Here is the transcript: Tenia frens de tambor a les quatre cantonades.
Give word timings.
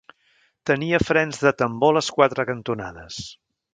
Tenia 0.69 0.99
frens 1.09 1.39
de 1.47 1.51
tambor 1.59 1.93
a 1.93 1.97
les 1.99 2.09
quatre 2.17 2.47
cantonades. 2.53 3.21